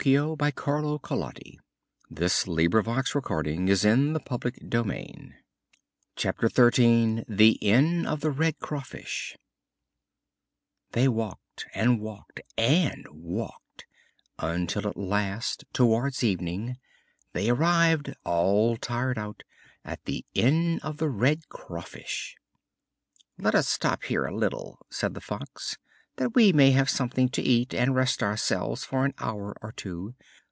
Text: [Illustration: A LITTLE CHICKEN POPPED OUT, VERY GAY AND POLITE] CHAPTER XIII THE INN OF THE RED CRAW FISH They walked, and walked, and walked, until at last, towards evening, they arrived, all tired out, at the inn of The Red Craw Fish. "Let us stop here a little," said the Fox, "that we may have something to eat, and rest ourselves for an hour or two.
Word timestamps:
[Illustration: 0.03 0.83
A 0.83 0.89
LITTLE 0.89 0.97
CHICKEN 0.97 1.59
POPPED 1.61 2.17
OUT, 2.17 3.09
VERY 3.21 3.63
GAY 3.67 3.83
AND 3.87 4.25
POLITE] 4.25 5.31
CHAPTER 6.15 6.49
XIII 6.49 7.23
THE 7.29 7.51
INN 7.61 8.07
OF 8.07 8.21
THE 8.21 8.31
RED 8.31 8.57
CRAW 8.57 8.79
FISH 8.81 9.37
They 10.93 11.07
walked, 11.07 11.67
and 11.75 12.01
walked, 12.01 12.41
and 12.57 13.05
walked, 13.11 13.85
until 14.39 14.87
at 14.87 14.97
last, 14.97 15.65
towards 15.71 16.23
evening, 16.23 16.77
they 17.33 17.51
arrived, 17.51 18.15
all 18.23 18.77
tired 18.77 19.19
out, 19.19 19.43
at 19.85 20.03
the 20.05 20.25
inn 20.33 20.79
of 20.81 20.97
The 20.97 21.09
Red 21.11 21.47
Craw 21.49 21.81
Fish. 21.83 22.37
"Let 23.37 23.53
us 23.53 23.67
stop 23.69 24.05
here 24.05 24.25
a 24.25 24.35
little," 24.35 24.83
said 24.89 25.13
the 25.13 25.21
Fox, 25.21 25.77
"that 26.17 26.35
we 26.35 26.51
may 26.53 26.71
have 26.71 26.89
something 26.89 27.29
to 27.29 27.41
eat, 27.41 27.73
and 27.73 27.95
rest 27.95 28.21
ourselves 28.21 28.83
for 28.83 29.05
an 29.05 29.13
hour 29.17 29.55
or 29.61 29.71
two. 29.71 30.13